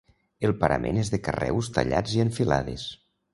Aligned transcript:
El 0.47 0.53
parament 0.63 0.97
és 1.01 1.11
de 1.15 1.19
carreus 1.27 1.69
tallats 1.77 2.17
i 2.17 2.25
en 2.25 2.33
filades. 2.39 2.89